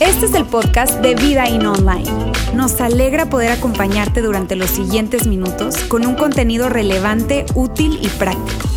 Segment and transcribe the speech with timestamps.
[0.00, 2.10] Este es el podcast de Vida In Online.
[2.54, 8.68] Nos alegra poder acompañarte durante los siguientes minutos con un contenido relevante, útil y práctico.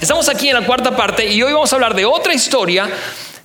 [0.00, 2.88] Estamos aquí en la cuarta parte y hoy vamos a hablar de otra historia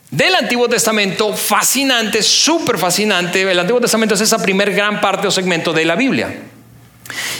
[0.09, 3.41] del Antiguo Testamento fascinante, súper fascinante.
[3.41, 6.53] El Antiguo Testamento es esa primer gran parte o segmento de la Biblia.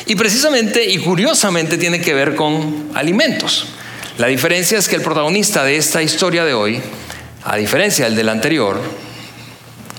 [0.05, 3.67] Y precisamente y curiosamente tiene que ver con alimentos.
[4.17, 6.81] La diferencia es que el protagonista de esta historia de hoy,
[7.43, 8.79] a diferencia del del anterior,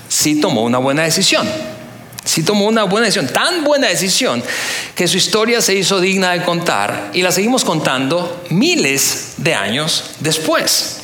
[0.09, 1.47] sí tomó una buena decisión.
[2.25, 4.43] Sí tomó una buena decisión, tan buena decisión
[4.97, 10.11] que su historia se hizo digna de contar y la seguimos contando miles de años
[10.19, 11.03] después.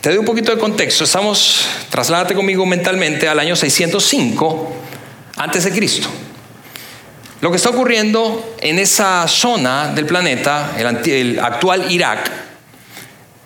[0.00, 1.04] Te doy un poquito de contexto.
[1.04, 4.76] Estamos, trasládate conmigo mentalmente al año 605
[5.36, 6.08] antes de Cristo.
[7.40, 12.30] Lo que está ocurriendo en esa zona del planeta, el, actual Irak,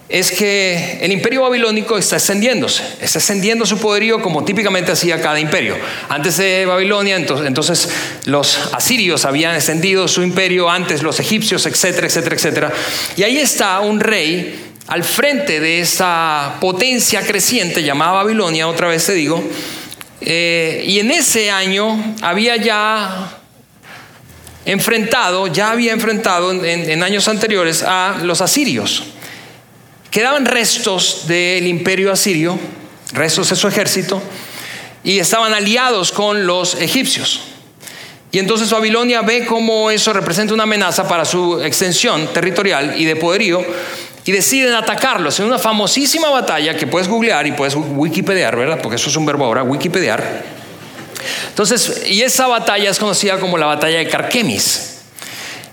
[0.08, 5.38] es que el imperio babilónico está extendiéndose, está extendiendo su poderío como típicamente hacía cada
[5.38, 5.76] imperio.
[6.08, 7.88] Antes de Babilonia, entonces,
[8.24, 12.72] los asirios habían extendido su imperio, antes los egipcios, etcétera, etcétera, etcétera.
[13.16, 19.06] Y ahí está un rey al frente de esa potencia creciente llamada Babilonia, otra vez
[19.06, 19.42] te digo,
[20.20, 23.40] eh, y en ese año había ya
[24.64, 29.04] enfrentado, ya había enfrentado en, años anteriores a los asirios.
[30.10, 32.58] Quedaban restos del imperio asirio,
[33.12, 34.22] restos de su ejército,
[35.02, 37.40] y estaban aliados con los egipcios.
[38.32, 43.16] Y entonces Babilonia ve cómo eso representa una amenaza para su extensión territorial y de
[43.16, 43.64] poderío,
[44.24, 48.80] y deciden atacarlos en una famosísima batalla que puedes googlear y puedes wikipediar, ¿verdad?
[48.82, 50.63] Porque eso es un verbo ahora, wikipediar
[51.48, 54.98] entonces, y esa batalla es conocida como la batalla de Carquemis.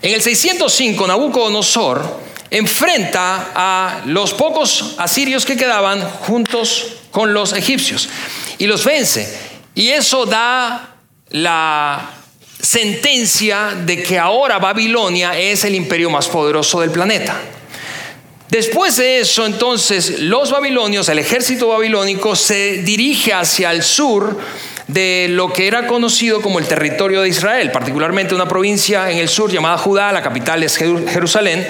[0.02, 8.09] En el 605, Nabucodonosor enfrenta a los pocos asirios que quedaban juntos con los egipcios
[8.58, 9.52] y los vence.
[9.76, 10.95] Y eso da
[11.30, 12.09] la
[12.61, 17.39] sentencia de que ahora Babilonia es el imperio más poderoso del planeta.
[18.49, 24.37] Después de eso, entonces, los babilonios, el ejército babilónico, se dirige hacia el sur
[24.93, 29.29] de lo que era conocido como el territorio de Israel, particularmente una provincia en el
[29.29, 31.65] sur llamada Judá, la capital es Jerusalén,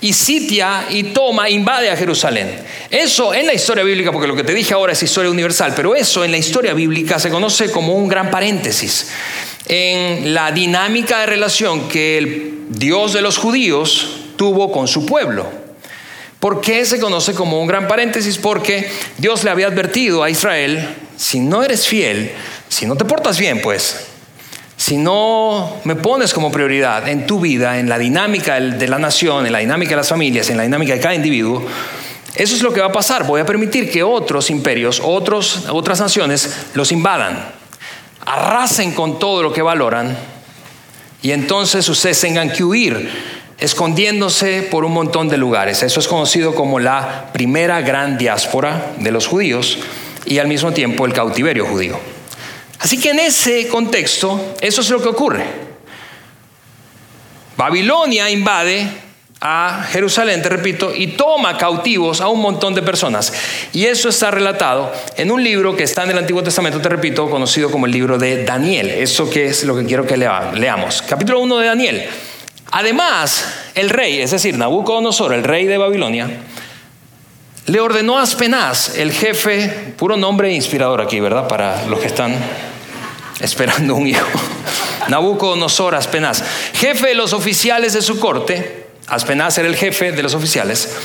[0.00, 2.50] y sitia y toma, invade a Jerusalén.
[2.90, 5.94] Eso en la historia bíblica, porque lo que te dije ahora es historia universal, pero
[5.94, 9.08] eso en la historia bíblica se conoce como un gran paréntesis
[9.66, 15.46] en la dinámica de relación que el Dios de los judíos tuvo con su pueblo.
[16.40, 18.38] ¿Por qué se conoce como un gran paréntesis?
[18.38, 22.30] Porque Dios le había advertido a Israel, si no eres fiel,
[22.68, 24.08] si no te portas bien, pues,
[24.76, 29.44] si no me pones como prioridad en tu vida, en la dinámica de la nación,
[29.44, 31.66] en la dinámica de las familias, en la dinámica de cada individuo,
[32.34, 33.26] eso es lo que va a pasar.
[33.26, 37.52] Voy a permitir que otros imperios, otros, otras naciones los invadan,
[38.24, 40.16] arrasen con todo lo que valoran
[41.22, 43.10] y entonces ustedes tengan que huir
[43.58, 45.82] escondiéndose por un montón de lugares.
[45.82, 49.80] Eso es conocido como la primera gran diáspora de los judíos
[50.24, 51.98] y al mismo tiempo el cautiverio judío.
[52.78, 55.44] Así que en ese contexto, eso es lo que ocurre.
[57.56, 58.86] Babilonia invade
[59.40, 63.32] a Jerusalén, te repito, y toma cautivos a un montón de personas.
[63.72, 67.28] Y eso está relatado en un libro que está en el Antiguo Testamento, te repito,
[67.30, 68.90] conocido como el libro de Daniel.
[68.90, 71.02] Eso que es lo que quiero que leamos.
[71.02, 72.06] Capítulo 1 de Daniel.
[72.70, 76.28] Además, el rey, es decir, Nabucodonosor, el rey de Babilonia,
[77.68, 81.46] le ordenó a Aspenaz, el jefe, puro nombre inspirador aquí, ¿verdad?
[81.46, 82.34] Para los que están
[83.40, 84.26] esperando un hijo.
[85.08, 86.42] Nabucodonosor Aspenaz,
[86.72, 90.96] jefe de los oficiales de su corte, Aspenaz era el jefe de los oficiales,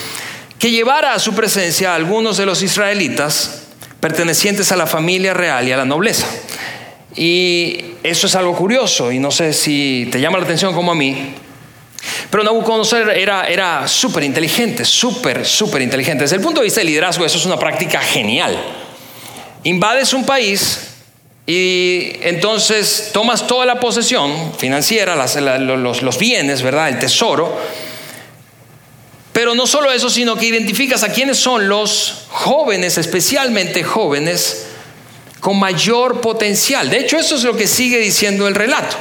[0.58, 3.64] que llevara a su presencia a algunos de los israelitas
[4.00, 6.28] pertenecientes a la familia real y a la nobleza.
[7.16, 10.96] Y eso es algo curioso y no sé si te llama la atención como a
[10.96, 11.36] mí,
[12.30, 16.24] pero Nabucodonosor era, era súper inteligente, súper, súper inteligente.
[16.24, 18.58] Desde el punto de vista del liderazgo, eso es una práctica genial.
[19.64, 20.90] Invades un país
[21.46, 26.90] y entonces tomas toda la posesión financiera, los, los bienes, ¿verdad?
[26.90, 27.58] El tesoro.
[29.32, 34.68] Pero no solo eso, sino que identificas a quiénes son los jóvenes, especialmente jóvenes,
[35.40, 36.90] con mayor potencial.
[36.90, 38.96] De hecho, eso es lo que sigue diciendo el relato.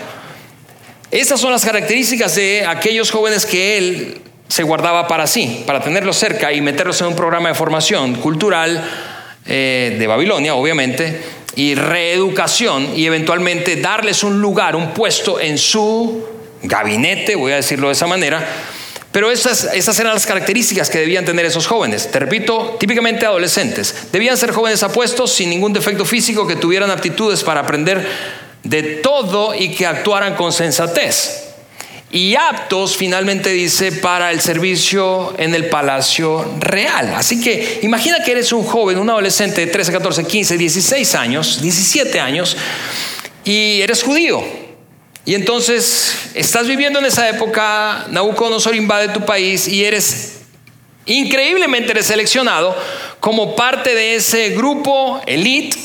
[1.12, 6.16] Esas son las características de aquellos jóvenes que él se guardaba para sí, para tenerlos
[6.16, 8.82] cerca y meterlos en un programa de formación cultural
[9.44, 11.20] eh, de Babilonia, obviamente,
[11.54, 16.26] y reeducación y eventualmente darles un lugar, un puesto en su
[16.62, 18.48] gabinete, voy a decirlo de esa manera,
[19.12, 22.10] pero esas, esas, eran las características que debían tener esos jóvenes.
[22.10, 23.94] Te repito, típicamente adolescentes.
[24.10, 28.02] Debían ser jóvenes apuestos, sin ningún defecto físico, que tuvieran aptitudes para aprender
[28.62, 31.48] de todo y que actuaran con sensatez.
[32.10, 37.14] Y aptos, finalmente dice, para el servicio en el palacio real.
[37.14, 41.62] Así que imagina que eres un joven, un adolescente de 13, 14, 15, 16 años,
[41.62, 42.56] 17 años,
[43.44, 44.44] y eres judío
[45.24, 50.40] y entonces estás viviendo en esa época, Nabucodonosor invade tu país y eres
[51.06, 52.76] increíblemente seleccionado
[53.20, 55.78] como parte de ese grupo elite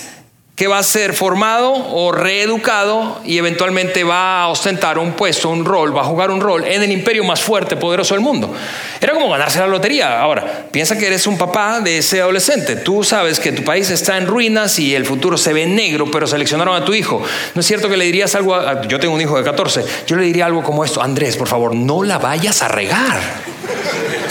[0.57, 5.63] que va a ser formado o reeducado y eventualmente va a ostentar un puesto, un
[5.63, 8.51] rol, va a jugar un rol en el imperio más fuerte, poderoso del mundo.
[9.00, 10.19] Era como ganarse la lotería.
[10.19, 12.75] Ahora, piensa que eres un papá de ese adolescente.
[12.75, 16.25] Tú sabes que tu país está en ruinas y el futuro se ve negro, pero
[16.25, 17.21] seleccionaron a tu hijo.
[17.54, 20.24] No es cierto que le dirías algo, yo tengo un hijo de 14, yo le
[20.24, 23.21] diría algo como esto, Andrés, por favor, no la vayas a regar.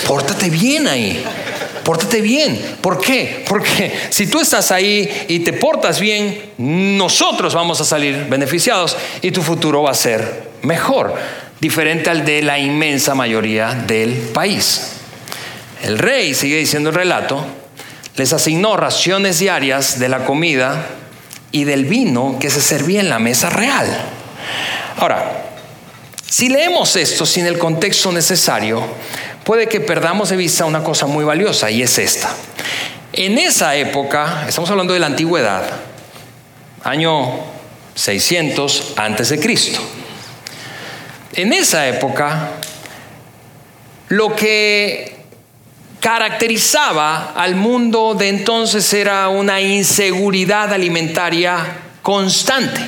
[0.05, 1.25] Pórtate bien ahí.
[1.87, 2.79] Pórtate bien.
[2.81, 3.45] ¿Por qué?
[3.49, 9.31] Porque si tú estás ahí y te portas bien, nosotros vamos a salir beneficiados y
[9.31, 11.15] tu futuro va a ser mejor,
[11.61, 14.95] diferente al de la inmensa mayoría del país.
[15.85, 17.47] El rey, sigue diciendo el relato,
[18.17, 20.89] les asignó raciones diarias de la comida
[21.53, 23.87] y del vino que se servía en la mesa real.
[24.97, 25.45] Ahora,
[26.29, 28.83] si leemos esto sin el contexto necesario,
[29.47, 32.29] puede que perdamos de vista una cosa muy valiosa y es esta.
[33.13, 35.63] En esa época, estamos hablando de la antigüedad,
[36.83, 37.39] año
[37.95, 39.79] 600 antes de Cristo.
[41.33, 42.51] En esa época,
[44.09, 45.15] lo que
[46.01, 52.81] caracterizaba al mundo de entonces era una inseguridad alimentaria constante,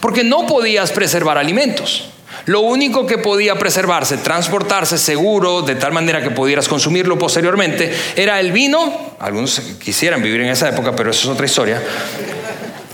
[0.00, 2.10] porque no podías preservar alimentos.
[2.46, 8.40] Lo único que podía preservarse, transportarse seguro, de tal manera que pudieras consumirlo posteriormente, era
[8.40, 11.82] el vino, algunos quisieran vivir en esa época, pero eso es otra historia,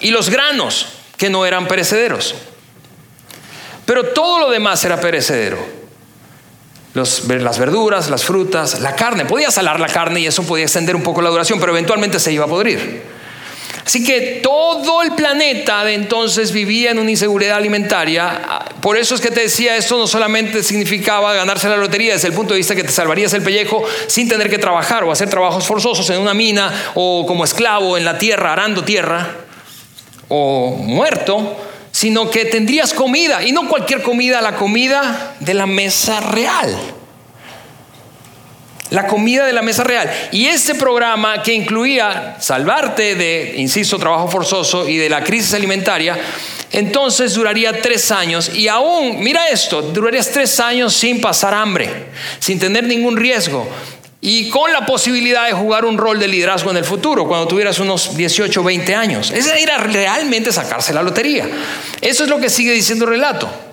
[0.01, 2.35] y los granos, que no eran perecederos.
[3.85, 5.59] Pero todo lo demás era perecedero.
[6.93, 9.25] las verduras, las frutas, la carne.
[9.25, 12.33] Podía salar la carne y eso podía extender un poco la duración, pero eventualmente se
[12.33, 13.16] iba a podrir.
[13.87, 18.65] Así que todo el planeta de entonces vivía en una inseguridad alimentaria.
[18.83, 22.35] Por eso es que te decía, esto no solamente significaba ganarse la lotería desde el
[22.35, 25.65] punto de vista que te salvarías el pellejo sin tener que trabajar o hacer trabajos
[25.69, 29.37] forzosos en una mina o como esclavo en la tierra, arando tierra
[30.27, 31.57] o muerto,
[31.93, 36.77] sino que tendrías comida y no cualquier comida, la comida de la mesa real
[38.91, 40.11] la comida de la mesa real.
[40.33, 46.19] Y este programa que incluía salvarte de, insisto, trabajo forzoso y de la crisis alimentaria,
[46.73, 48.51] entonces duraría tres años.
[48.55, 51.89] Y aún, mira esto, durarías tres años sin pasar hambre,
[52.39, 53.69] sin tener ningún riesgo.
[54.21, 57.79] Y con la posibilidad de jugar un rol de liderazgo en el futuro, cuando tuvieras
[57.79, 59.31] unos 18 o 20 años.
[59.31, 61.49] Esa era realmente sacarse la lotería.
[62.01, 63.66] Eso es lo que sigue diciendo el relato.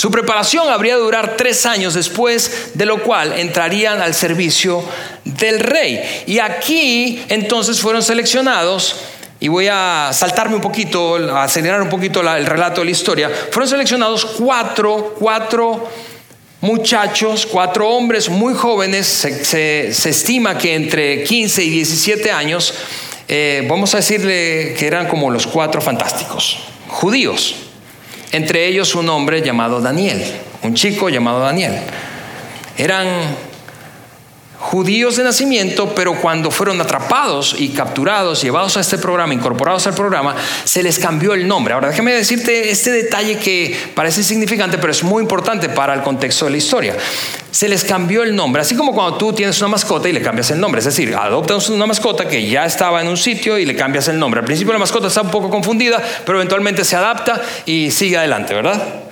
[0.00, 4.82] Su preparación habría de durar tres años después, de lo cual entrarían al servicio
[5.26, 6.00] del rey.
[6.26, 8.96] Y aquí entonces fueron seleccionados,
[9.40, 13.30] y voy a saltarme un poquito, a acelerar un poquito el relato de la historia,
[13.50, 15.86] fueron seleccionados cuatro, cuatro
[16.62, 22.72] muchachos, cuatro hombres muy jóvenes, se, estima que entre 15 y 17 años,
[23.28, 26.56] eh, vamos a decirle que eran como los cuatro fantásticos,
[26.88, 27.66] judíos
[28.32, 30.22] entre ellos un hombre llamado Daniel,
[30.62, 31.80] un chico llamado Daniel.
[32.76, 33.06] Eran
[34.60, 39.94] judíos de nacimiento, pero cuando fueron atrapados y capturados, llevados a este programa, incorporados al
[39.94, 41.72] programa, se les cambió el nombre.
[41.72, 46.44] Ahora déjame decirte este detalle que parece insignificante, pero es muy importante para el contexto
[46.44, 46.94] de la historia.
[47.50, 50.50] Se les cambió el nombre, así como cuando tú tienes una mascota y le cambias
[50.50, 53.74] el nombre, es decir, adoptas una mascota que ya estaba en un sitio y le
[53.74, 54.40] cambias el nombre.
[54.40, 58.54] Al principio la mascota está un poco confundida, pero eventualmente se adapta y sigue adelante,
[58.54, 59.09] ¿verdad?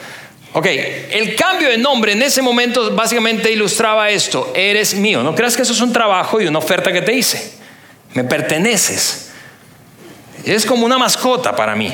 [0.52, 5.22] Ok, el cambio de nombre en ese momento básicamente ilustraba esto, eres mío.
[5.22, 7.52] No creas que eso es un trabajo y una oferta que te hice.
[8.14, 9.30] Me perteneces.
[10.44, 11.92] Es como una mascota para mí.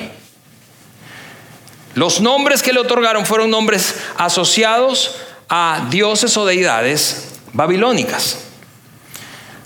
[1.94, 5.16] Los nombres que le otorgaron fueron nombres asociados
[5.49, 8.38] a dioses o deidades babilónicas.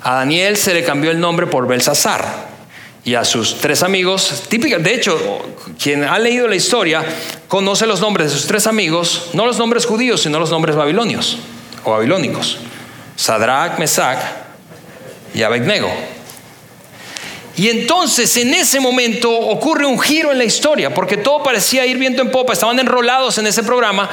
[0.02, 2.48] A Daniel se le cambió el nombre por Belsasar
[3.09, 4.45] y a sus tres amigos.
[4.50, 5.19] Típica, de hecho,
[5.83, 7.03] quien ha leído la historia
[7.49, 11.38] conoce los nombres de sus tres amigos, no los nombres judíos, sino los nombres babilonios
[11.85, 12.59] o babilónicos.
[13.17, 14.19] Sadrach, Mesach
[15.33, 15.91] y Abednego.
[17.59, 21.99] Y entonces en ese momento ocurre un giro en la historia, porque todo parecía ir
[21.99, 24.09] viento en popa, estaban enrolados en ese programa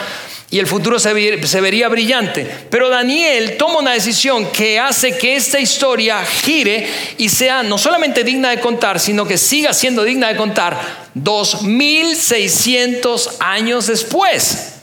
[0.49, 2.49] y el futuro se, vería brillante.
[2.71, 8.23] Pero Daniel toma una decisión que hace que esta historia gire y sea no solamente
[8.23, 10.81] digna de contar, sino que siga siendo digna de contar
[11.13, 14.73] 2600 años después.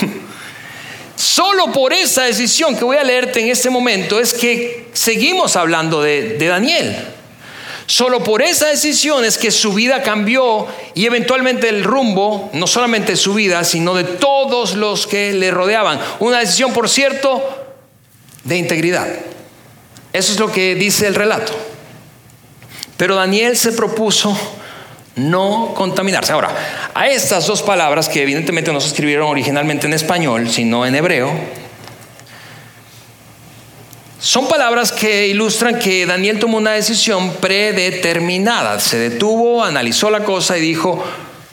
[1.16, 6.00] Solo por esa decisión que voy a leerte en este momento es que seguimos hablando
[6.00, 7.16] de, de Daniel.
[7.86, 13.12] Solo por esa decisión es que su vida cambió y eventualmente el rumbo, no solamente
[13.12, 16.00] de su vida, sino de todos los que le rodeaban.
[16.18, 17.42] Una decisión, por cierto,
[18.42, 19.06] de integridad.
[20.12, 21.52] Eso es lo que dice el relato.
[22.96, 24.36] Pero Daniel se propuso
[25.14, 26.32] no contaminarse.
[26.32, 26.54] Ahora,
[26.92, 31.30] a estas dos palabras que evidentemente no se escribieron originalmente en español, sino en hebreo,
[34.18, 38.80] son palabras que ilustran que Daniel tomó una decisión predeterminada.
[38.80, 41.04] Se detuvo, analizó la cosa y dijo,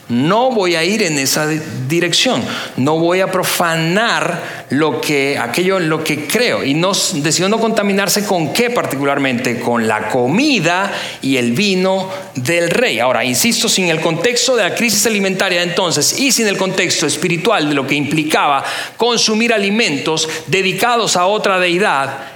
[0.08, 2.42] no voy a ir en esa dirección,
[2.76, 7.58] no voy a profanar lo que aquello en lo que creo y no decidió no
[7.58, 10.92] contaminarse con qué particularmente, con la comida
[11.22, 12.98] y el vino del rey.
[12.98, 17.68] Ahora, insisto, sin el contexto de la crisis alimentaria entonces y sin el contexto espiritual
[17.68, 18.64] de lo que implicaba
[18.96, 22.33] consumir alimentos dedicados a otra deidad,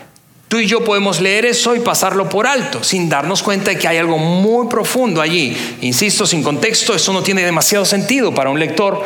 [0.48, 3.86] Tú y yo podemos leer eso y pasarlo por alto, sin darnos cuenta de que
[3.86, 5.54] hay algo muy profundo allí.
[5.82, 9.04] Insisto, sin contexto, eso no tiene demasiado sentido para un lector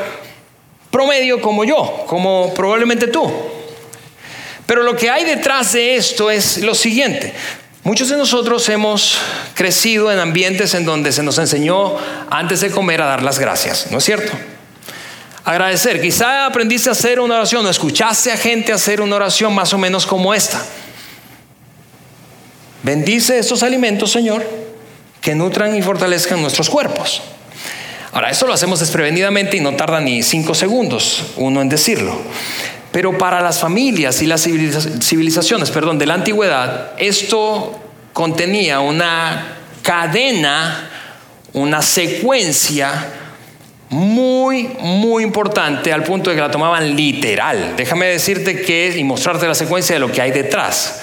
[0.92, 3.28] promedio como yo, como probablemente tú.
[4.66, 7.34] Pero lo que hay detrás de esto es lo siguiente.
[7.82, 9.18] Muchos de nosotros hemos
[9.54, 11.96] crecido en ambientes en donde se nos enseñó
[12.30, 14.32] antes de comer a dar las gracias, ¿no es cierto?
[15.44, 16.00] Agradecer.
[16.00, 19.78] Quizá aprendiste a hacer una oración o escuchaste a gente hacer una oración más o
[19.78, 20.62] menos como esta.
[22.82, 24.44] Bendice estos alimentos, Señor,
[25.20, 27.22] que nutran y fortalezcan nuestros cuerpos.
[28.12, 32.14] Ahora, esto lo hacemos desprevenidamente y no tarda ni cinco segundos uno en decirlo.
[32.90, 37.80] Pero para las familias y las civilizaciones, perdón, de la antigüedad, esto
[38.12, 40.90] contenía una cadena,
[41.54, 43.12] una secuencia
[43.88, 47.74] muy, muy importante al punto de que la tomaban literal.
[47.76, 51.00] Déjame decirte que y mostrarte la secuencia de lo que hay detrás.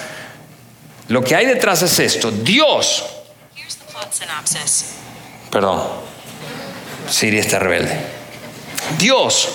[1.10, 2.30] Lo que hay detrás es esto.
[2.30, 3.04] Dios.
[5.50, 5.82] Perdón.
[7.10, 7.96] Siri está rebelde.
[8.96, 9.48] Dios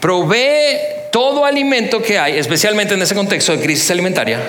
[0.00, 0.78] provee
[1.12, 4.40] todo alimento que hay, especialmente en ese contexto de crisis alimentaria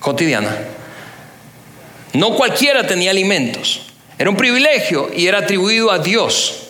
[0.00, 0.54] cotidiana.
[2.12, 3.86] No cualquiera tenía alimentos.
[4.18, 6.61] Era un privilegio y era atribuido a Dios.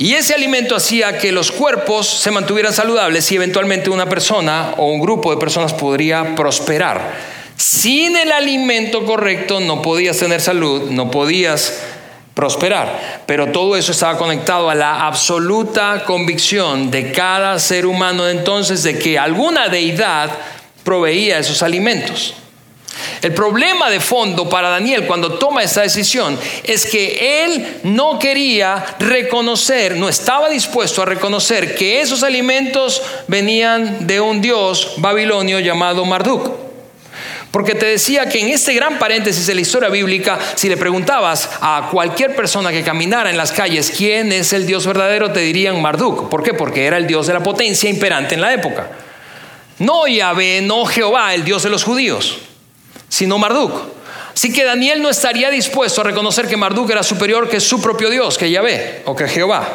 [0.00, 4.86] Y ese alimento hacía que los cuerpos se mantuvieran saludables y eventualmente una persona o
[4.86, 7.16] un grupo de personas podría prosperar.
[7.56, 11.82] Sin el alimento correcto no podías tener salud, no podías
[12.32, 13.24] prosperar.
[13.26, 19.00] Pero todo eso estaba conectado a la absoluta convicción de cada ser humano entonces de
[19.00, 20.30] que alguna deidad
[20.84, 22.34] proveía esos alimentos.
[23.22, 28.84] El problema de fondo para Daniel cuando toma esa decisión es que él no quería
[28.98, 36.04] reconocer, no estaba dispuesto a reconocer que esos alimentos venían de un dios babilonio llamado
[36.04, 36.68] Marduk.
[37.50, 41.48] Porque te decía que en este gran paréntesis de la historia bíblica, si le preguntabas
[41.60, 45.80] a cualquier persona que caminara en las calles quién es el Dios verdadero, te dirían
[45.80, 46.28] Marduk.
[46.28, 46.52] ¿Por qué?
[46.52, 48.88] Porque era el Dios de la potencia imperante en la época.
[49.78, 52.47] No Yahvé, no Jehová, el Dios de los judíos
[53.08, 53.72] sino Marduk.
[54.34, 58.08] Así que Daniel no estaría dispuesto a reconocer que Marduk era superior que su propio
[58.08, 59.66] Dios, que Yahvé o que Jehová.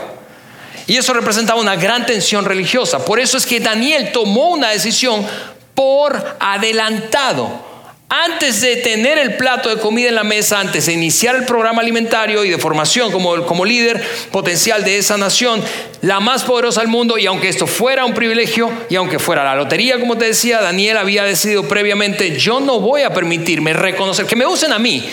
[0.88, 3.04] Y eso representaba una gran tensión religiosa.
[3.04, 5.26] Por eso es que Daniel tomó una decisión
[5.74, 7.73] por adelantado
[8.14, 11.82] antes de tener el plato de comida en la mesa, antes de iniciar el programa
[11.82, 15.64] alimentario y de formación como, líder potencial de esa nación,
[16.02, 19.56] la más poderosa del mundo, y aunque esto fuera un privilegio, y aunque fuera la
[19.56, 24.36] lotería, como te decía, Daniel había decidido previamente, yo no voy a permitirme reconocer, que
[24.36, 25.04] me usen a mí.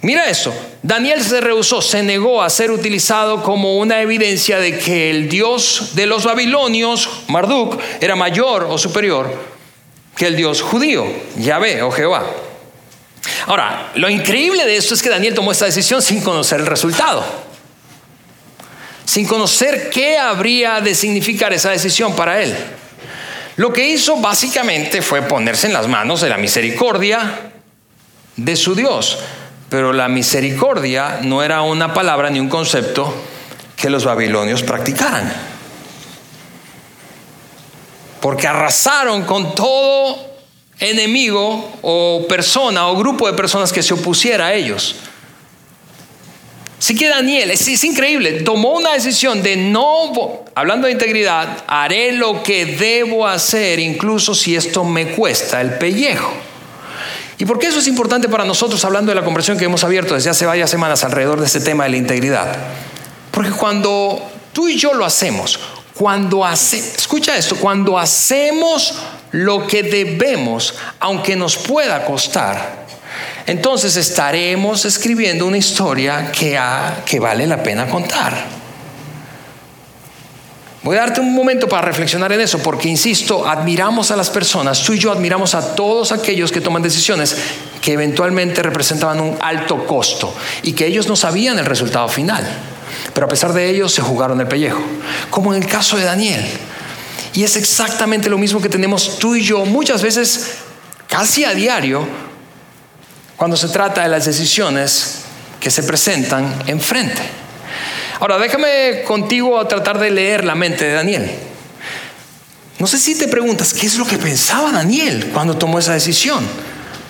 [0.00, 5.10] Mira eso, Daniel se rehusó, se negó a ser utilizado como una evidencia de que
[5.10, 9.51] el Dios de los babilonios, Marduk, era mayor o superior
[10.22, 11.04] que el Dios judío,
[11.36, 12.24] Yahvé o Jehová.
[13.46, 17.24] Ahora, lo increíble de esto es que Daniel tomó esta decisión sin conocer el resultado,
[19.04, 22.56] sin conocer qué habría de significar esa decisión para él.
[23.56, 27.50] Lo que hizo básicamente fue ponerse en las manos de la misericordia
[28.36, 29.18] de su Dios.
[29.68, 33.12] Pero la misericordia no era una palabra ni un concepto
[33.74, 35.51] que los babilonios practicaran
[38.22, 40.16] porque arrasaron con todo
[40.78, 44.94] enemigo o persona o grupo de personas que se opusiera a ellos.
[46.78, 52.44] Así que Daniel, es, increíble, tomó una decisión de no, hablando de integridad, haré lo
[52.44, 56.32] que debo hacer, incluso si esto me cuesta el pellejo.
[57.38, 60.14] ¿Y por qué eso es importante para nosotros hablando de la conversión que hemos abierto
[60.14, 62.56] desde hace varias semanas alrededor de este tema de la integridad?
[63.32, 65.58] Porque cuando tú y yo lo hacemos,
[66.02, 68.92] cuando hace, escucha esto, cuando hacemos
[69.30, 72.86] lo que debemos, aunque nos pueda costar,
[73.46, 76.58] entonces estaremos escribiendo una historia que,
[77.06, 78.34] que vale la pena contar.
[80.82, 84.82] Voy a darte un momento para reflexionar en eso, porque insisto, admiramos a las personas,
[84.82, 87.36] tú y yo admiramos a todos aquellos que toman decisiones
[87.80, 92.44] que eventualmente representaban un alto costo y que ellos no sabían el resultado final,
[93.14, 94.82] pero a pesar de ello se jugaron el pellejo,
[95.30, 96.44] como en el caso de Daniel.
[97.34, 100.58] Y es exactamente lo mismo que tenemos tú y yo muchas veces,
[101.08, 102.06] casi a diario,
[103.36, 105.20] cuando se trata de las decisiones
[105.58, 107.22] que se presentan enfrente.
[108.20, 111.30] Ahora, déjame contigo tratar de leer la mente de Daniel.
[112.78, 116.44] No sé si te preguntas, ¿qué es lo que pensaba Daniel cuando tomó esa decisión?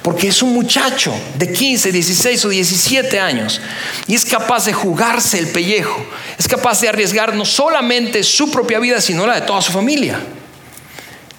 [0.03, 3.61] Porque es un muchacho de 15, 16 o 17 años
[4.09, 6.05] y es capaz de jugarse el pellejo,
[6.37, 10.19] es capaz de arriesgar no solamente su propia vida, sino la de toda su familia.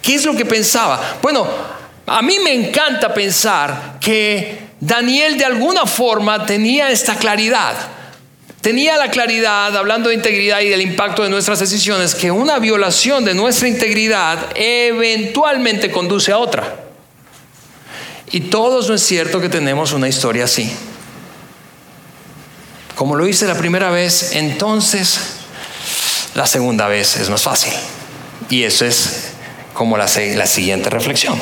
[0.01, 1.17] ¿Qué es lo que pensaba?
[1.21, 1.47] Bueno,
[2.05, 7.75] a mí me encanta pensar que Daniel de alguna forma tenía esta claridad.
[8.59, 13.25] Tenía la claridad, hablando de integridad y del impacto de nuestras decisiones, que una violación
[13.25, 16.82] de nuestra integridad eventualmente conduce a otra.
[18.33, 20.75] Y todos no es cierto que tenemos una historia así.
[22.95, 25.19] Como lo hice la primera vez, entonces
[26.33, 27.73] la segunda vez es más fácil.
[28.49, 29.33] Y eso es
[29.75, 31.39] como la, la siguiente reflexión.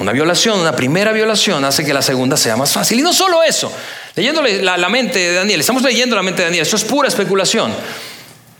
[0.00, 2.98] Una violación, una primera violación hace que la segunda sea más fácil.
[2.98, 3.72] Y no solo eso,
[4.14, 7.08] leyéndole la, la mente de Daniel, estamos leyendo la mente de Daniel, eso es pura
[7.08, 7.72] especulación.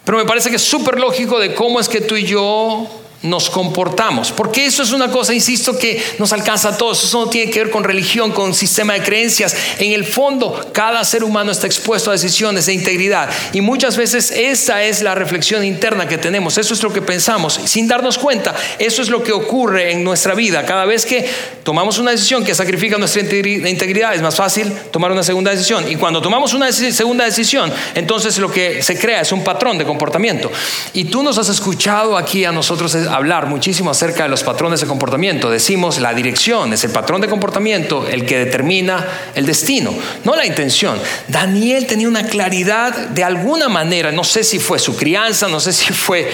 [0.06, 3.50] Pero me parece que es súper lógico de cómo es que tú y yo nos
[3.50, 4.32] comportamos.
[4.32, 7.02] Porque eso es una cosa, insisto, que nos alcanza a todos.
[7.02, 9.56] Eso no tiene que ver con religión, con sistema de creencias.
[9.78, 13.30] En el fondo, cada ser humano está expuesto a decisiones de integridad.
[13.52, 16.58] Y muchas veces esa es la reflexión interna que tenemos.
[16.58, 17.60] Eso es lo que pensamos.
[17.64, 20.64] Sin darnos cuenta, eso es lo que ocurre en nuestra vida.
[20.64, 21.28] Cada vez que
[21.62, 25.90] tomamos una decisión que sacrifica nuestra integridad, es más fácil tomar una segunda decisión.
[25.90, 29.84] Y cuando tomamos una segunda decisión, entonces lo que se crea es un patrón de
[29.84, 30.50] comportamiento.
[30.92, 34.88] Y tú nos has escuchado aquí a nosotros hablar muchísimo acerca de los patrones de
[34.88, 35.48] comportamiento.
[35.48, 40.44] Decimos la dirección es el patrón de comportamiento el que determina el destino, no la
[40.44, 40.98] intención.
[41.28, 45.72] Daniel tenía una claridad de alguna manera, no sé si fue su crianza, no sé
[45.72, 46.28] si fue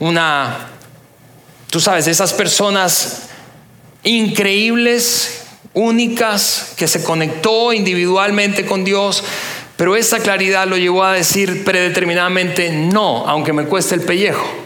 [0.00, 0.70] una,
[1.70, 3.28] tú sabes, de esas personas
[4.02, 5.42] increíbles,
[5.72, 9.22] únicas, que se conectó individualmente con Dios.
[9.76, 14.63] Pero esa claridad lo llevó a decir predeterminadamente no, aunque me cueste el pellejo.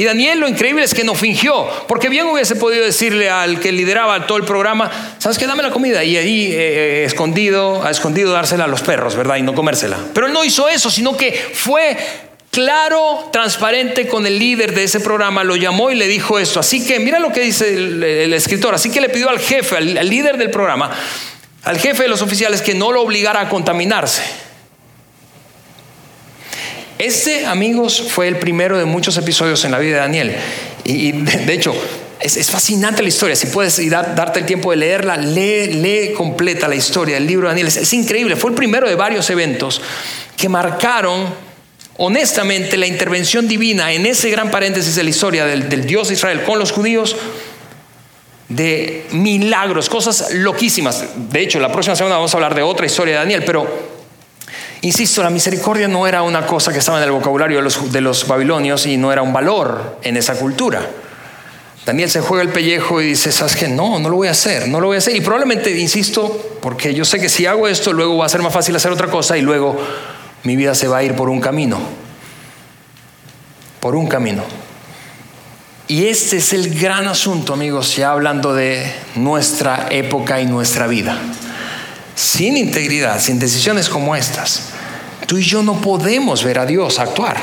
[0.00, 3.70] Y Daniel lo increíble es que no fingió, porque bien hubiese podido decirle al que
[3.70, 5.46] lideraba todo el programa, ¿sabes qué?
[5.46, 9.36] Dame la comida y ahí eh, eh, escondido, a escondido dársela a los perros, ¿verdad?
[9.36, 9.98] Y no comérsela.
[10.14, 11.98] Pero él no hizo eso, sino que fue
[12.50, 16.60] claro, transparente con el líder de ese programa, lo llamó y le dijo esto.
[16.60, 20.08] Así que mira lo que dice el, escritor, así que le pidió al jefe, al
[20.08, 20.90] líder del programa,
[21.64, 24.22] al jefe de los oficiales que no lo obligara a contaminarse.
[27.00, 30.36] Este, amigos, fue el primero de muchos episodios en la vida de Daniel.
[30.84, 31.74] Y, de, hecho,
[32.20, 33.34] es, fascinante la historia.
[33.34, 37.54] Si puedes darte el tiempo de leerla, lee, lee completa la historia del libro de
[37.54, 37.68] Daniel.
[37.68, 38.36] Es, increíble.
[38.36, 39.80] Fue el primero de varios eventos
[40.36, 41.32] que marcaron
[41.96, 46.14] honestamente la intervención divina en ese gran paréntesis de la historia del, del Dios de
[46.14, 47.16] Israel con los judíos
[48.50, 51.02] de milagros, cosas loquísimas.
[51.30, 53.99] De hecho, la próxima semana vamos a hablar de otra historia de Daniel, pero
[54.82, 58.00] Insisto, la misericordia no era una cosa que estaba en el vocabulario de los, de
[58.00, 60.88] los babilonios y no era un valor en esa cultura.
[61.84, 63.68] Daniel se juega el pellejo y dice, ¿sabes qué?
[63.68, 65.16] No, no lo voy a hacer, no lo voy a hacer.
[65.16, 68.54] Y probablemente, insisto, porque yo sé que si hago esto, luego va a ser más
[68.54, 69.78] fácil hacer otra cosa y luego
[70.44, 71.78] mi vida se va a ir por un camino.
[73.80, 74.44] Por un camino.
[75.88, 81.18] Y este es el gran asunto, amigos, ya hablando de nuestra época y nuestra vida
[82.20, 84.64] sin integridad, sin decisiones como estas,
[85.26, 87.38] tú y yo no podemos ver a Dios actuar.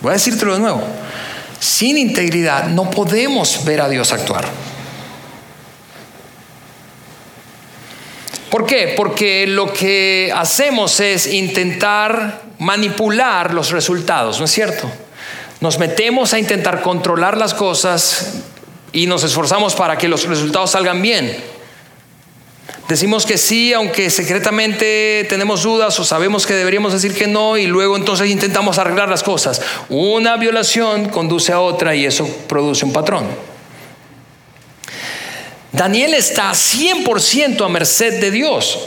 [0.00, 0.82] Voy a decírtelo de nuevo.
[1.60, 4.44] Sin integridad no podemos ver a Dios actuar.
[8.50, 8.94] ¿Por qué?
[8.96, 14.90] Porque lo que hacemos es intentar manipular los resultados, ¿no es cierto?
[15.60, 18.32] Nos metemos a intentar controlar las cosas
[18.92, 21.57] y nos esforzamos para que los resultados salgan bien.
[22.88, 27.66] Decimos que sí, aunque secretamente tenemos dudas o sabemos que deberíamos decir que no y
[27.66, 29.60] luego entonces intentamos arreglar las cosas.
[29.90, 33.26] Una violación conduce a otra y eso produce un patrón.
[35.70, 38.78] Daniel está 100% a merced de Dios.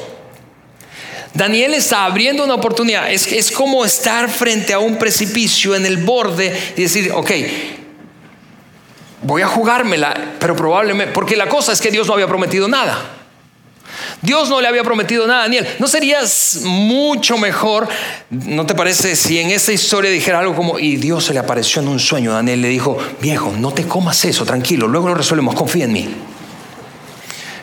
[1.35, 3.11] Daniel está abriendo una oportunidad.
[3.11, 7.31] Es, es como estar frente a un precipicio en el borde y decir, ok,
[9.21, 13.20] voy a jugármela, pero probablemente, porque la cosa es que Dios no había prometido nada.
[14.21, 15.67] Dios no le había prometido nada a Daniel.
[15.79, 17.87] ¿No serías mucho mejor,
[18.29, 21.81] no te parece, si en esta historia dijera algo como, y Dios se le apareció
[21.81, 25.55] en un sueño, Daniel le dijo, viejo, no te comas eso, tranquilo, luego lo resolvemos,
[25.55, 26.09] confía en mí.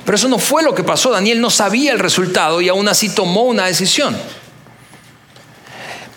[0.04, 1.10] Pero eso no fue lo que pasó.
[1.10, 4.16] Daniel no sabía el resultado y aún así tomó una decisión.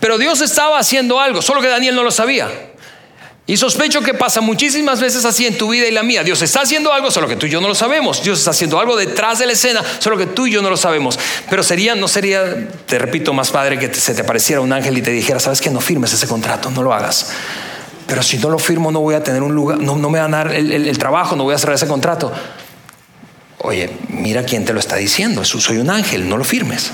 [0.00, 2.71] Pero Dios estaba haciendo algo, solo que Daniel no lo sabía.
[3.44, 6.22] Y sospecho que pasa muchísimas veces así en tu vida y la mía.
[6.22, 8.22] Dios está haciendo algo, solo que tú y yo no lo sabemos.
[8.22, 10.76] Dios está haciendo algo detrás de la escena, solo que tú y yo no lo
[10.76, 11.18] sabemos.
[11.50, 15.02] Pero sería, no sería, te repito, más padre que se te pareciera un ángel y
[15.02, 17.32] te dijera, sabes que no firmes ese contrato, no lo hagas.
[18.06, 20.38] Pero si no lo firmo, no voy a tener un lugar, no, me van a
[20.38, 22.32] dar el trabajo, no voy a cerrar ese contrato.
[23.64, 25.44] Oye, mira quién te lo está diciendo.
[25.44, 26.90] Soy un ángel, no lo firmes.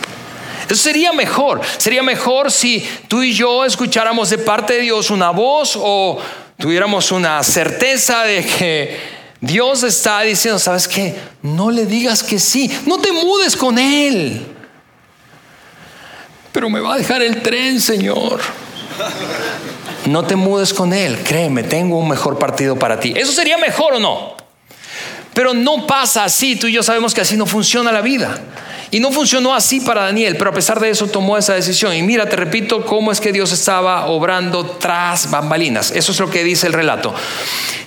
[0.68, 1.60] Eso sería mejor.
[1.78, 6.20] Sería mejor si tú y yo escucháramos de parte de Dios una voz o
[6.58, 8.98] tuviéramos una certeza de que
[9.40, 11.14] Dios está diciendo, ¿sabes qué?
[11.42, 12.70] No le digas que sí.
[12.86, 14.46] No te mudes con Él.
[16.52, 18.40] Pero me va a dejar el tren, Señor.
[20.06, 21.18] No te mudes con Él.
[21.22, 23.14] Créeme, tengo un mejor partido para ti.
[23.16, 24.36] ¿Eso sería mejor o no?
[25.34, 28.40] Pero no pasa así, tú y yo sabemos que así no funciona la vida.
[28.90, 31.94] Y no funcionó así para Daniel, pero a pesar de eso tomó esa decisión.
[31.94, 35.90] Y mira, te repito cómo es que Dios estaba obrando tras bambalinas.
[35.90, 37.14] Eso es lo que dice el relato.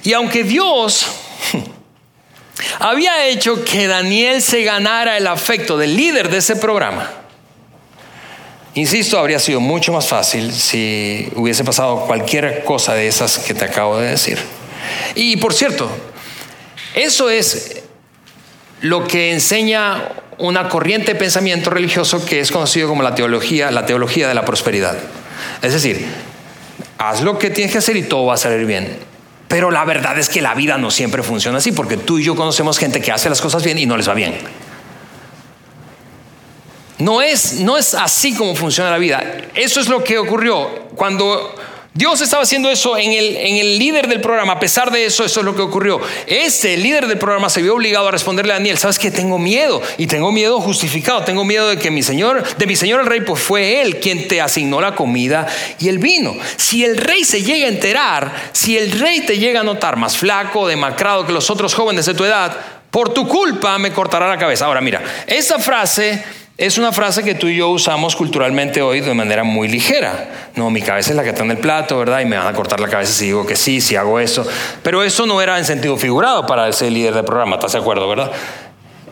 [0.04, 1.08] Y aunque Dios
[2.80, 7.10] había hecho que Daniel se ganara el afecto del líder de ese programa,
[8.76, 13.66] insisto, habría sido mucho más fácil si hubiese pasado cualquier cosa de esas que te
[13.66, 14.38] acabo de decir.
[15.16, 15.90] Y por cierto,
[16.94, 17.82] eso es
[18.82, 23.86] lo que enseña una corriente de pensamiento religioso que es conocido como la teología, la
[23.86, 24.98] teología de la prosperidad.
[25.62, 26.06] Es decir,
[26.98, 28.98] haz lo que tienes que hacer y todo va a salir bien.
[29.48, 32.36] Pero la verdad es que la vida no siempre funciona así, porque tú y yo
[32.36, 34.34] conocemos gente que hace las cosas bien y no les va bien.
[37.00, 39.22] No es, no es así como funciona la vida.
[39.56, 41.54] Eso es lo que ocurrió cuando
[41.93, 44.54] Dios estaba haciendo eso en el, en el, líder del programa.
[44.54, 45.99] A pesar de eso, eso es lo que ocurrió.
[46.25, 49.38] Este, el líder del programa, se vio obligado a responderle a Daniel, ¿sabes que Tengo
[49.38, 51.23] miedo y tengo miedo justificado.
[51.25, 54.30] Tengo miedo de que mi señor, de mi señor el rey, pues fue él quien
[54.30, 55.47] te asignó la comida
[55.80, 56.34] y el vino.
[56.56, 60.15] Si el rey se llega a enterar, si el rey te llega a notar más
[60.15, 62.56] flaco, demacrado que los otros jóvenes de tu edad,
[62.89, 64.65] por tu culpa me cortará la cabeza.
[64.65, 66.23] Ahora mira, esa frase
[66.62, 70.30] es una frase que tú y yo usamos culturalmente hoy de manera muy ligera.
[70.54, 72.19] No, mi cabeza es la que está en el plato, ¿verdad?
[72.19, 74.45] Y me van a cortar la cabeza si digo que sí, si hago eso.
[74.84, 78.08] Pero eso no era en sentido figurado para ese líder del programa, ¿estás de acuerdo,
[78.08, 78.32] verdad?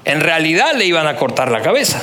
[0.06, 2.00] En realidad le iban a cortar la cabeza.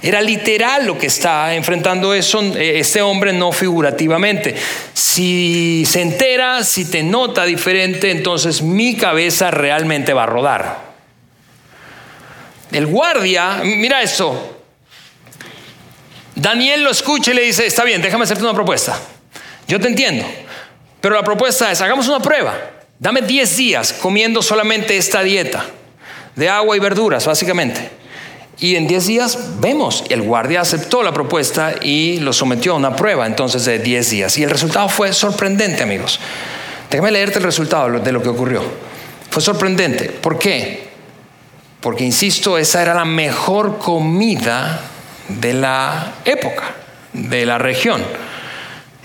[0.00, 4.56] Era literal lo que está enfrentando eso eh, este hombre, no figurativamente.
[4.94, 10.89] Si se entera, si te nota diferente, entonces mi cabeza realmente va a rodar.
[12.72, 14.58] El guardia, mira esto.
[16.34, 18.98] Daniel lo escucha y le dice, está bien, déjame hacerte una propuesta.
[19.66, 20.24] Yo te entiendo.
[21.00, 22.58] Pero la propuesta es, hagamos una prueba.
[22.98, 25.64] Dame 10 días comiendo solamente esta dieta
[26.36, 27.90] de agua y verduras, básicamente.
[28.58, 32.94] Y en 10 días vemos, el guardia aceptó la propuesta y lo sometió a una
[32.94, 34.38] prueba entonces de 10 días.
[34.38, 36.20] Y el resultado fue sorprendente, amigos.
[36.90, 38.62] Déjame leerte el resultado de lo que ocurrió.
[39.30, 40.10] Fue sorprendente.
[40.10, 40.89] ¿Por qué?
[41.80, 44.82] Porque, insisto, esa era la mejor comida
[45.28, 46.74] de la época,
[47.12, 48.02] de la región.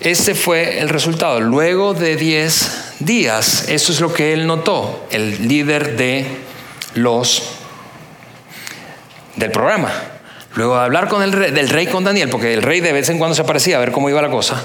[0.01, 1.39] Ese fue el resultado.
[1.39, 6.25] Luego de 10 días, eso es lo que él notó, el líder de
[6.95, 7.43] los
[9.37, 9.91] del programa.
[10.55, 13.09] Luego de hablar con el rey, del rey con Daniel, porque el rey de vez
[13.09, 14.61] en cuando se aparecía a ver cómo iba la cosa.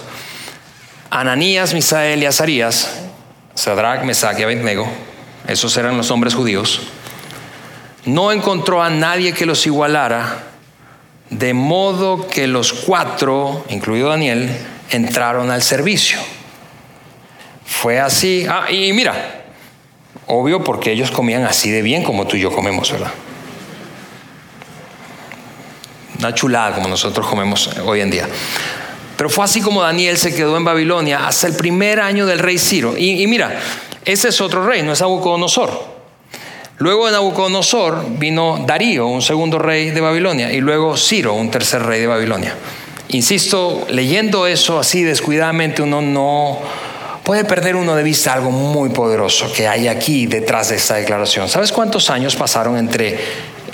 [1.11, 2.91] Ananías, Misael y Azarías,
[3.55, 4.89] Sadrach, Mesach y Abednego,
[5.47, 6.81] esos eran los hombres judíos
[8.05, 10.45] no encontró a nadie que los igualara,
[11.31, 14.51] de modo que los cuatro, incluido Daniel,
[14.91, 16.19] entraron al servicio.
[17.65, 18.47] Fue así.
[18.49, 19.45] Ah, y mira,
[20.27, 23.13] obvio porque ellos comían así de bien como tú y yo comemos, ¿verdad?
[26.19, 28.29] Una chulada como nosotros comemos hoy en día.
[29.17, 32.59] Pero fue así como Daniel se quedó en Babilonia hasta el primer año del rey
[32.59, 32.97] Ciro.
[32.97, 33.61] Y, y mira,
[34.05, 35.90] ese es otro rey, no es Nabucodonosor.
[36.81, 41.83] Luego de Nabucodonosor vino Darío, un segundo rey de Babilonia, y luego Ciro, un tercer
[41.83, 42.55] rey de Babilonia.
[43.09, 46.59] Insisto, leyendo eso así descuidadamente uno no
[47.23, 51.51] puede perder uno de vista algo muy poderoso que hay aquí detrás de esta declaración.
[51.51, 53.19] ¿Sabes cuántos años pasaron entre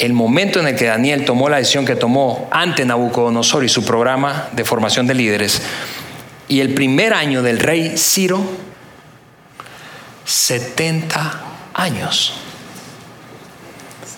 [0.01, 3.85] el momento en el que Daniel tomó la decisión que tomó ante Nabucodonosor y su
[3.85, 5.63] programa de formación de líderes
[6.49, 8.43] y el primer año del rey Ciro?
[10.25, 12.41] 70 años.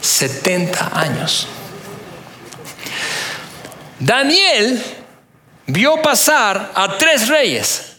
[0.01, 1.49] 70 años.
[3.99, 4.83] Daniel
[5.67, 7.97] vio pasar a tres reyes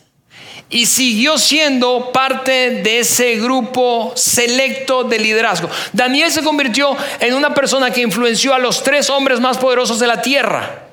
[0.70, 5.70] y siguió siendo parte de ese grupo selecto de liderazgo.
[5.92, 10.08] Daniel se convirtió en una persona que influenció a los tres hombres más poderosos de
[10.08, 10.86] la tierra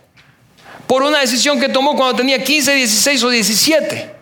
[0.87, 4.16] por una decisión que tomó cuando tenía 15, 16 o 17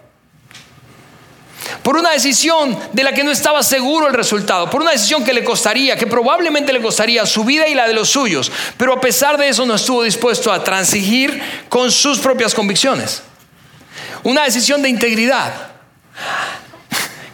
[1.85, 5.35] por una decisión de la que no estaba seguro el resultado, por una decisión que
[5.35, 9.01] le costaría, que probablemente le costaría su vida y la de los suyos, pero a
[9.03, 13.23] pesar de eso no estuvo dispuesto a transigir con sus propias convicciones.
[14.23, 15.53] Una decisión de integridad.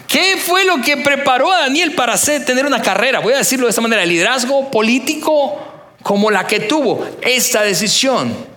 [0.09, 3.21] ¿Qué fue lo que preparó a Daniel para tener una carrera?
[3.21, 5.61] Voy a decirlo de esta manera, liderazgo político
[6.03, 8.50] como la que tuvo esta decisión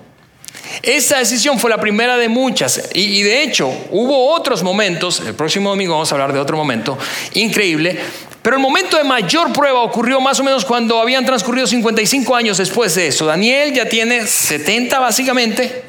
[0.82, 5.70] esa decisión fue la primera de muchas y, de hecho hubo otros momentos, el próximo
[5.70, 6.98] domingo vamos a hablar de otro momento
[7.34, 8.00] increíble,
[8.42, 12.58] pero el momento de mayor prueba ocurrió más o menos cuando habían transcurrido 55 años
[12.58, 13.26] después de eso.
[13.26, 15.86] Daniel ya tiene 70 básicamente.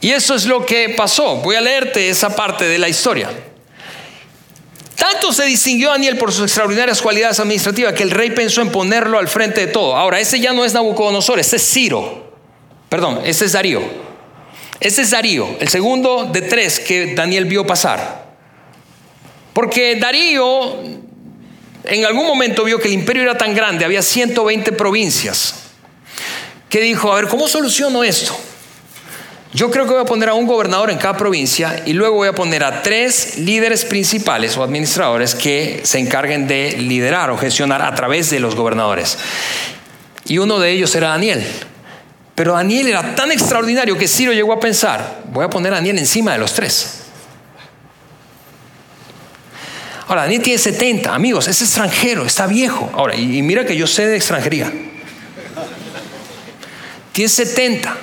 [0.00, 1.36] Y eso es lo que pasó.
[1.36, 3.28] Voy a leerte esa parte de la historia.
[4.94, 9.18] Tanto se distinguió Daniel por sus extraordinarias cualidades administrativas que el rey pensó en ponerlo
[9.18, 9.94] al frente de todo.
[9.94, 12.25] Ahora, ese ya no es Nabucodonosor, ese es Ciro.
[12.88, 13.82] Perdón, ese es Darío.
[14.80, 18.26] Ese es Darío, el segundo de tres que Daniel vio pasar.
[19.54, 20.76] Porque Darío
[21.86, 25.54] en algún momento vio que el imperio era tan grande, había 120 provincias,
[26.68, 28.36] que dijo, a ver, ¿cómo soluciono esto?
[29.52, 32.28] Yo creo que voy a poner a un gobernador en cada provincia y luego voy
[32.28, 37.80] a poner a tres líderes principales o administradores que se encarguen de liderar o gestionar
[37.80, 39.16] a través de los gobernadores.
[40.26, 41.46] Y uno de ellos era Daniel.
[42.36, 45.98] Pero Daniel era tan extraordinario que Ciro llegó a pensar, voy a poner a Daniel
[45.98, 47.04] encima de los tres.
[50.06, 52.90] Ahora, Daniel tiene 70, amigos, es extranjero, está viejo.
[52.94, 54.70] Ahora, y, mira que yo sé de extranjería.
[57.10, 57.96] Tiene 70.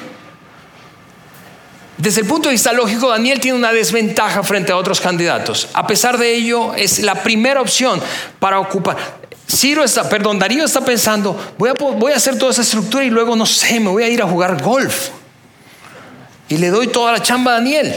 [1.98, 5.70] Desde el punto de vista lógico, Daniel tiene una desventaja frente a otros candidatos.
[5.74, 8.02] A pesar de ello, es la primera opción
[8.40, 8.98] para ocupar.
[9.54, 13.10] Ciro está, perdón, Darío está pensando, voy a, voy a hacer toda esa estructura y
[13.10, 15.10] luego, no sé, me voy a ir a jugar golf.
[16.50, 17.94] Y le doy toda la chamba a Daniel.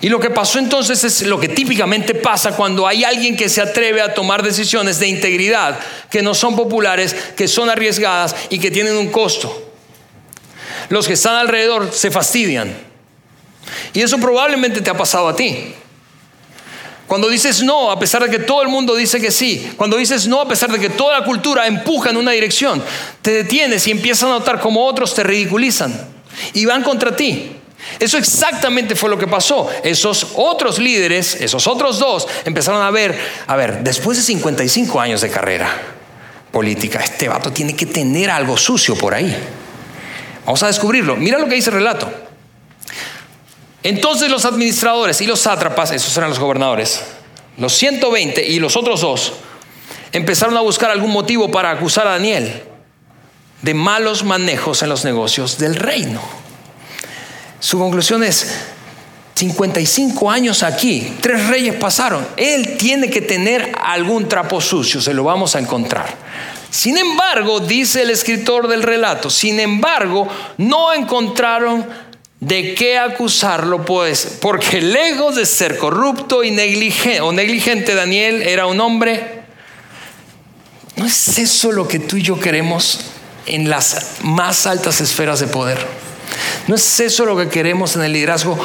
[0.00, 3.62] Y lo que pasó entonces es lo que típicamente pasa cuando hay alguien que se
[3.62, 5.78] atreve a tomar decisiones de integridad
[6.10, 9.72] que no son populares, que son arriesgadas y que tienen un costo.
[10.90, 12.76] Los que están alrededor se fastidian.
[13.94, 15.74] Y eso probablemente te ha pasado a ti.
[17.06, 19.72] Cuando dices no, a pesar de que todo el mundo dice que sí.
[19.76, 22.82] Cuando dices no, a pesar de que toda la cultura empuja en una dirección.
[23.22, 25.94] Te detienes y empiezas a notar cómo otros te ridiculizan
[26.52, 27.52] y van contra ti.
[28.00, 29.70] Eso exactamente fue lo que pasó.
[29.84, 33.16] Esos otros líderes, esos otros dos, empezaron a ver,
[33.46, 35.70] a ver, después de 55 años de carrera
[36.50, 39.34] política, este vato tiene que tener algo sucio por ahí.
[40.44, 41.16] Vamos a descubrirlo.
[41.16, 42.25] Mira lo que dice el relato.
[43.82, 47.02] Entonces los administradores y los sátrapas, esos eran los gobernadores,
[47.58, 49.32] los 120 y los otros dos,
[50.12, 52.62] empezaron a buscar algún motivo para acusar a Daniel
[53.62, 56.20] de malos manejos en los negocios del reino.
[57.60, 58.50] Su conclusión es,
[59.34, 65.24] 55 años aquí, tres reyes pasaron, él tiene que tener algún trapo sucio, se lo
[65.24, 66.06] vamos a encontrar.
[66.70, 71.86] Sin embargo, dice el escritor del relato, sin embargo, no encontraron
[72.46, 74.38] ¿De qué acusarlo pues?
[74.40, 79.42] Porque lejos de ser corrupto y negligente, o negligente, Daniel era un hombre.
[80.94, 83.00] ¿No es eso lo que tú y yo queremos
[83.46, 85.84] en las más altas esferas de poder?
[86.68, 88.56] ¿No es eso lo que queremos en el liderazgo?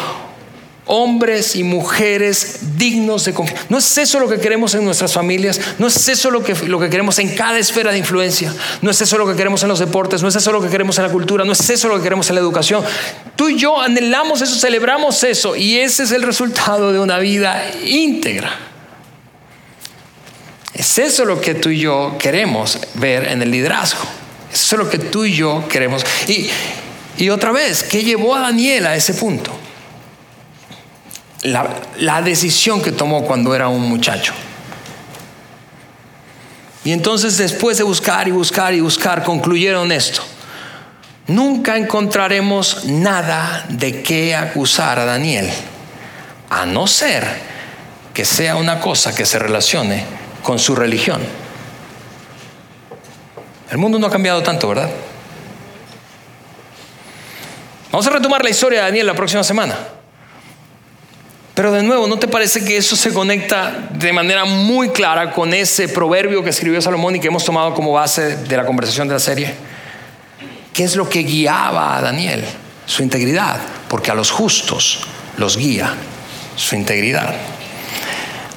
[0.88, 3.66] Hombres y mujeres dignos de confianza.
[3.70, 5.60] ¿No es eso lo que queremos en nuestras familias?
[5.78, 8.54] ¿No es eso lo que, lo que queremos en cada esfera de influencia?
[8.82, 10.22] ¿No es eso lo que queremos en los deportes?
[10.22, 11.46] ¿No es eso lo que queremos en la cultura?
[11.46, 12.84] ¿No es eso lo que queremos en la educación?
[13.36, 17.64] Tú y yo anhelamos eso, celebramos eso y ese es el resultado de una vida
[17.86, 18.52] íntegra.
[20.74, 24.02] Es eso lo que tú y yo queremos ver en el liderazgo.
[24.52, 26.04] Eso es lo que tú y yo queremos.
[26.28, 26.50] Y,
[27.18, 29.61] y otra vez, ¿qué llevó a Daniel a ese punto?
[31.44, 34.34] La, decisión que tomó cuando era un muchacho.
[36.84, 40.22] Y entonces después de buscar y buscar y buscar, concluyeron esto.
[41.28, 45.50] Nunca encontraremos nada de qué acusar a Daniel,
[46.50, 47.26] a no ser
[48.14, 50.04] que sea una cosa que se relacione
[50.44, 51.22] con su religión.
[53.70, 54.90] El mundo no ha cambiado tanto, ¿verdad?
[57.92, 59.76] Vamos a retomar la historia de Daniel la próxima semana.
[61.54, 65.54] Pero de nuevo, ¿no te parece que eso se conecta de manera muy clara con
[65.54, 69.16] ese proverbio que escribió Salomón y que hemos tomado como base de la conversación de
[69.16, 69.54] la serie?
[70.74, 72.44] ¿Qué es lo que guiaba a Daniel?
[72.86, 73.60] Su integridad,
[73.90, 75.02] porque a los justos
[75.38, 75.94] los guía
[76.56, 77.34] su integridad.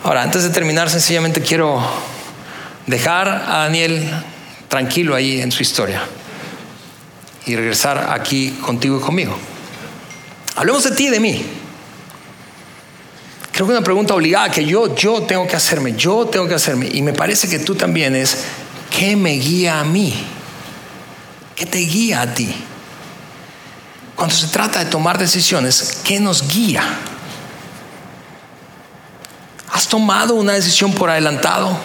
[0.02, 1.82] Ahora, antes de terminar, sencillamente quiero
[2.86, 4.08] dejar a Daniel
[4.68, 6.02] tranquilo ahí en su historia
[7.46, 9.36] y regresar aquí contigo y conmigo.
[10.56, 11.44] Hablemos de ti y de mí.
[13.54, 16.88] Creo que una pregunta obligada que yo, yo tengo que hacerme, yo tengo que hacerme,
[16.92, 18.36] y me parece que tú también es,
[18.90, 20.12] ¿qué me guía a mí?
[21.54, 22.52] ¿Qué te guía a ti?
[24.16, 26.82] Cuando se trata de tomar decisiones, ¿qué nos guía?
[29.70, 31.78] ¿Has tomado una decisión por adelantado?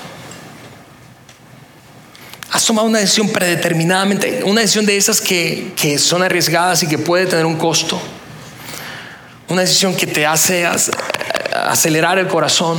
[2.52, 4.42] ¿Has tomado una decisión predeterminadamente?
[4.44, 8.02] Una decisión de esas que, que son arriesgadas y que puede tener un costo.
[9.50, 10.66] Una decisión que te hace
[11.54, 12.78] acelerar el corazón,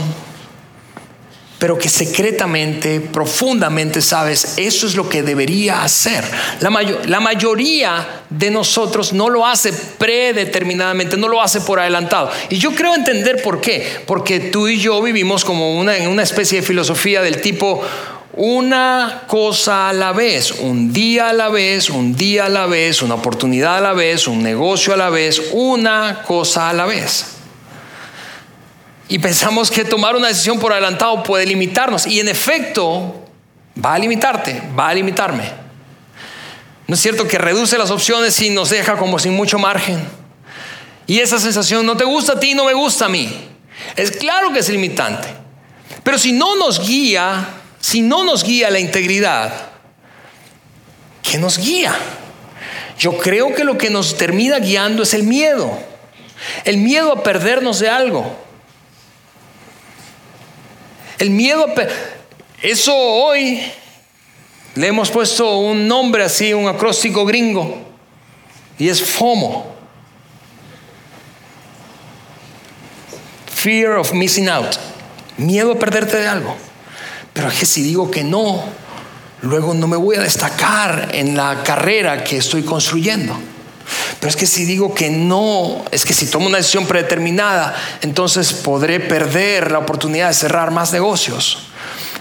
[1.61, 6.24] pero que secretamente, profundamente sabes, eso es lo que debería hacer.
[6.61, 6.70] La,
[7.04, 12.30] la, mayoría de nosotros no lo hace predeterminadamente, no lo hace por adelantado.
[12.48, 16.22] Y yo creo entender por qué, porque tú y yo vivimos como una, en una
[16.22, 17.83] especie de filosofía del tipo,
[18.33, 23.02] una cosa a la vez, un día a la vez, un día a la vez,
[23.02, 27.39] una oportunidad a la vez, un negocio a la vez, una cosa a la vez.
[29.11, 32.07] Y pensamos que tomar una decisión por adelantado puede limitarnos.
[32.07, 33.27] Y en efecto,
[33.85, 35.51] va a limitarte, va a limitarme.
[36.87, 40.01] ¿No es cierto que reduce las opciones y nos deja como sin mucho margen?
[41.09, 43.49] Y esa sensación no te gusta a ti, no me gusta a mí.
[43.96, 45.27] Es claro que es limitante.
[46.05, 47.49] Pero si no nos guía,
[47.81, 49.53] si no nos guía la integridad,
[51.20, 51.99] ¿qué nos guía?
[52.96, 55.77] Yo creo que lo que nos termina guiando es el miedo.
[56.64, 58.50] El miedo a perdernos de algo.
[61.20, 61.66] El miedo,
[62.62, 63.61] eso hoy
[64.74, 67.76] le hemos puesto un nombre así, un acróstico gringo,
[68.78, 69.66] y es FOMO.
[73.54, 74.76] Fear of missing out.
[75.37, 76.56] Miedo a perderte de algo.
[77.35, 78.64] Pero es que si digo que no,
[79.42, 83.38] luego no me voy a destacar en la carrera que estoy construyendo.
[84.18, 88.53] Pero es que si digo que no, es que si tomo una decisión predeterminada, entonces
[88.53, 91.70] podré perder la oportunidad de cerrar más negocios.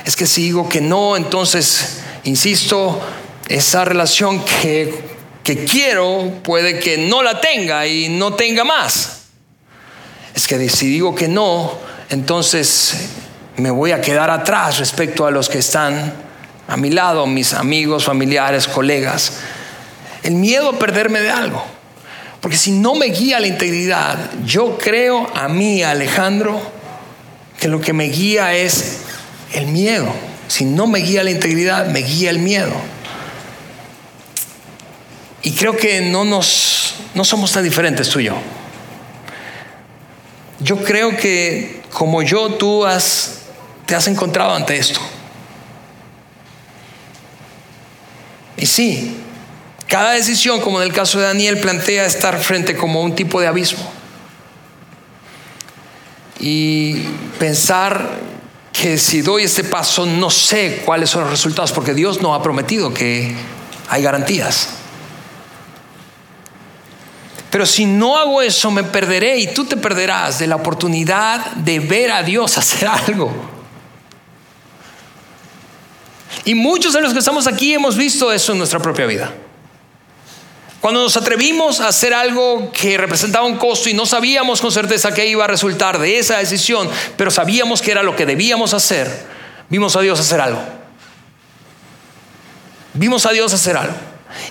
[0.05, 3.01] Es que si digo que no, entonces, insisto,
[3.47, 5.03] esa relación que,
[5.43, 9.23] que quiero puede que no la tenga y no tenga más.
[10.33, 11.77] Es que si digo que no,
[12.09, 13.09] entonces
[13.57, 16.13] me voy a quedar atrás respecto a los que están
[16.67, 19.33] a mi lado, mis amigos, familiares, colegas.
[20.23, 21.63] El miedo a perderme de algo.
[22.41, 26.59] Porque si no me guía la integridad, yo creo a mí, Alejandro,
[27.59, 29.01] que lo que me guía es
[29.53, 30.13] el miedo.
[30.47, 32.73] Si no me guía la integridad, me guía el miedo.
[35.41, 38.35] Y creo que no nos no somos tan diferentes tú y yo.
[40.59, 43.41] Yo creo que como yo tú has
[43.85, 44.99] te has encontrado ante esto.
[48.57, 49.15] Y sí,
[49.89, 53.47] cada decisión, como en el caso de Daniel, plantea estar frente como un tipo de
[53.47, 53.91] abismo.
[56.39, 57.01] Y
[57.39, 58.19] pensar
[58.71, 62.43] que si doy este paso no sé cuáles son los resultados, porque Dios no ha
[62.43, 63.35] prometido que
[63.89, 64.69] hay garantías.
[67.49, 71.79] Pero si no hago eso, me perderé y tú te perderás de la oportunidad de
[71.79, 73.33] ver a Dios hacer algo.
[76.45, 79.33] Y muchos de los que estamos aquí hemos visto eso en nuestra propia vida.
[80.81, 85.13] Cuando nos atrevimos a hacer algo que representaba un costo y no sabíamos con certeza
[85.13, 89.25] qué iba a resultar de esa decisión, pero sabíamos que era lo que debíamos hacer,
[89.69, 90.61] vimos a Dios hacer algo.
[92.93, 93.95] Vimos a Dios hacer algo.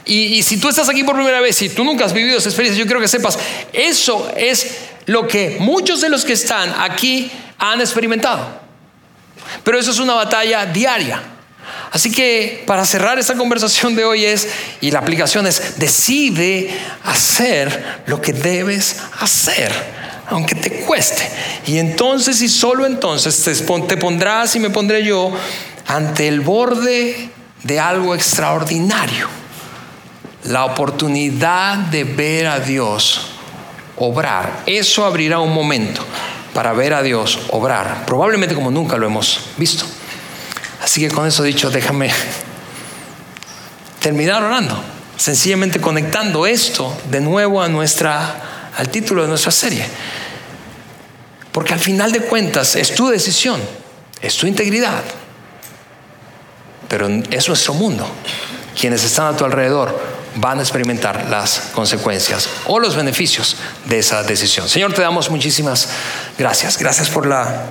[0.04, 2.48] Y, y, si tú estás aquí por primera vez y tú nunca has vivido esa
[2.48, 3.38] experiencia, yo quiero que sepas,
[3.72, 4.76] eso es
[5.06, 8.60] lo que muchos de los que están aquí han experimentado.
[9.64, 11.22] Pero eso es una batalla diaria.
[11.90, 14.48] Así que para cerrar esta conversación de hoy es,
[14.80, 16.70] y la aplicación es, decide
[17.04, 19.72] hacer lo que debes hacer,
[20.28, 21.28] aunque te cueste.
[21.66, 23.42] Y entonces y solo entonces
[23.88, 25.32] te pondrás y me pondré yo
[25.86, 27.30] ante el borde
[27.62, 29.28] de algo extraordinario.
[30.44, 33.32] La oportunidad de ver a Dios
[33.96, 34.62] obrar.
[34.66, 36.04] Eso abrirá un momento
[36.54, 39.84] para ver a Dios obrar, probablemente como nunca lo hemos visto.
[40.88, 42.10] Así que con eso dicho, déjame
[44.00, 44.82] terminar orando,
[45.18, 49.84] sencillamente conectando esto de nuevo a nuestra, al título de nuestra serie.
[51.52, 53.60] Porque al final de cuentas es tu decisión,
[54.22, 55.02] es tu integridad,
[56.88, 58.10] pero es nuestro mundo.
[58.80, 60.00] Quienes están a tu alrededor
[60.36, 64.66] van a experimentar las consecuencias o los beneficios de esa decisión.
[64.70, 65.90] Señor, te damos muchísimas
[66.38, 66.78] gracias.
[66.78, 67.66] Gracias por la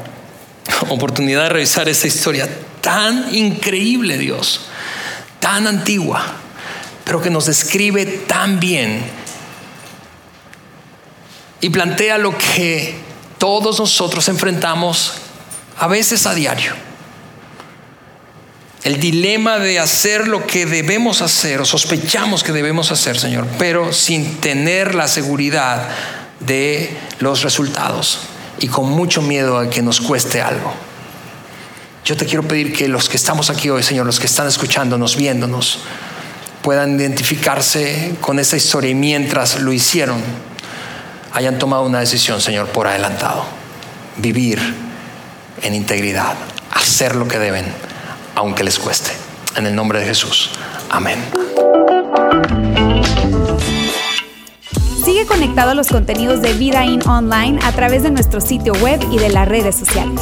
[0.89, 2.47] oportunidad de revisar esta historia
[2.87, 4.61] tan increíble, Dios,
[5.41, 6.23] tan antigua,
[7.03, 9.03] pero que nos describe tan bien
[11.59, 12.95] y plantea lo que
[13.37, 15.15] todos nosotros enfrentamos
[15.77, 16.71] a veces a diario.
[18.85, 23.91] El dilema de hacer lo que debemos hacer o sospechamos que debemos hacer, Señor, pero
[23.91, 25.89] sin tener la seguridad
[26.39, 28.19] de los resultados
[28.59, 30.73] y con mucho miedo a que nos cueste algo.
[32.07, 35.17] Yo te quiero pedir que los que estamos aquí hoy, Señor, los que están escuchándonos,
[35.17, 35.79] viéndonos,
[36.61, 40.21] puedan identificarse con esta historia y mientras lo hicieron,
[41.33, 43.43] hayan tomado una decisión, Señor, por adelantado.
[44.15, 44.57] Vivir
[45.61, 46.35] en integridad,
[46.71, 47.65] hacer lo que deben,
[48.35, 49.11] aunque les cueste.
[49.57, 50.51] En el nombre de Jesús.
[50.89, 51.19] Amén.
[55.03, 59.05] Sigue conectado a los contenidos de Vida In Online a través de nuestro sitio web
[59.11, 60.21] y de las redes sociales.